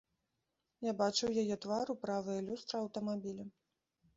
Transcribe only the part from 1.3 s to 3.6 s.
яе твар у правае люстра аўтамабіля.